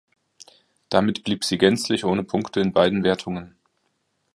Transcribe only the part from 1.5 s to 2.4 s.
gänzlich ohne